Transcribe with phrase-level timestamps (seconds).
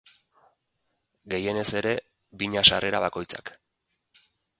[1.33, 1.91] Gehienez ere,
[2.43, 3.53] bina sarrera bakoitzak.